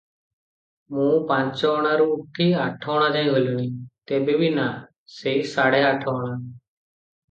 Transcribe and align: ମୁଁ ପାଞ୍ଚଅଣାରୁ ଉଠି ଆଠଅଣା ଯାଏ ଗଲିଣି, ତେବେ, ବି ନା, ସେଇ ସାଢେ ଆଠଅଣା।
ମୁଁ 0.95 1.09
ପାଞ୍ଚଅଣାରୁ 1.31 2.07
ଉଠି 2.15 2.49
ଆଠଅଣା 2.65 3.13
ଯାଏ 3.19 3.31
ଗଲିଣି, 3.37 3.69
ତେବେ, 4.13 4.41
ବି 4.43 4.53
ନା, 4.59 4.69
ସେଇ 5.21 5.49
ସାଢେ 5.57 5.89
ଆଠଅଣା। 5.97 6.37